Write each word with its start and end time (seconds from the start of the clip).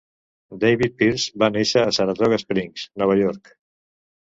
David 0.63 0.95
Pierce 1.01 1.43
va 1.43 1.51
néixer 1.59 1.85
a 1.85 1.93
Saratoga 1.99 2.41
Springs, 2.47 2.89
Nova 3.05 3.21
York. 3.23 3.57